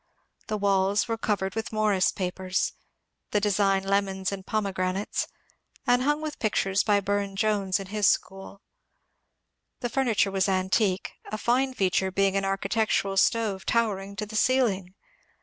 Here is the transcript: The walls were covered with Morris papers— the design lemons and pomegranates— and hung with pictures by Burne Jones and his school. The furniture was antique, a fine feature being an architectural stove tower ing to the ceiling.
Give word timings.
The 0.47 0.57
walls 0.57 1.07
were 1.07 1.15
covered 1.15 1.53
with 1.53 1.71
Morris 1.71 2.11
papers— 2.11 2.73
the 3.33 3.39
design 3.39 3.83
lemons 3.83 4.31
and 4.31 4.43
pomegranates— 4.43 5.27
and 5.85 6.01
hung 6.01 6.23
with 6.23 6.39
pictures 6.39 6.81
by 6.81 6.99
Burne 7.01 7.35
Jones 7.35 7.79
and 7.79 7.89
his 7.89 8.07
school. 8.07 8.63
The 9.81 9.89
furniture 9.89 10.31
was 10.31 10.49
antique, 10.49 11.11
a 11.25 11.37
fine 11.37 11.75
feature 11.75 12.09
being 12.09 12.35
an 12.35 12.45
architectural 12.45 13.15
stove 13.15 13.63
tower 13.67 13.99
ing 13.99 14.15
to 14.15 14.25
the 14.25 14.35
ceiling. 14.35 14.95